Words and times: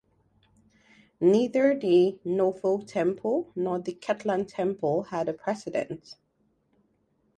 Neither 1.19 1.77
the 1.77 2.17
Nauvoo 2.25 2.83
Temple 2.87 3.51
nor 3.55 3.77
the 3.77 3.93
Kirtland 3.93 4.49
Temple 4.49 5.03
had 5.03 5.29
a 5.29 5.33
president. 5.33 6.15